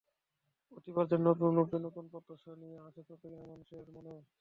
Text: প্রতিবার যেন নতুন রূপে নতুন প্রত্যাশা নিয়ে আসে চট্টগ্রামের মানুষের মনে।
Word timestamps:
প্রতিবার 0.71 1.05
যেন 1.11 1.21
নতুন 1.29 1.51
রূপে 1.57 1.77
নতুন 1.85 2.05
প্রত্যাশা 2.11 2.51
নিয়ে 2.61 2.77
আসে 2.87 3.01
চট্টগ্রামের 3.07 3.49
মানুষের 3.51 3.89
মনে। 3.95 4.13